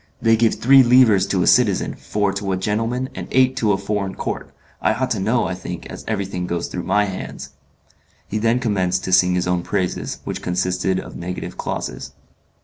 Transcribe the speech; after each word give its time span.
They 0.19 0.35
give 0.35 0.55
three 0.55 0.81
livres 0.81 1.27
to 1.27 1.43
a 1.43 1.45
citizen, 1.45 1.93
four 1.93 2.33
to 2.33 2.51
a 2.53 2.57
gentleman, 2.57 3.07
and 3.13 3.27
eight 3.29 3.55
to 3.57 3.71
a 3.71 3.77
foreign 3.77 4.15
count. 4.15 4.47
I 4.81 4.95
ought 4.95 5.11
to 5.11 5.19
know, 5.19 5.45
I 5.45 5.53
think, 5.53 5.85
as 5.91 6.03
everything 6.07 6.47
goes 6.47 6.67
through 6.69 6.81
my 6.85 7.05
hands." 7.05 7.49
He 8.27 8.39
then 8.39 8.57
commenced 8.57 9.03
to 9.03 9.13
sing 9.13 9.35
his 9.35 9.45
own 9.47 9.61
praises, 9.61 10.17
which 10.23 10.41
consisted 10.41 10.99
of 10.99 11.15
negative 11.15 11.55
clauses. 11.55 12.13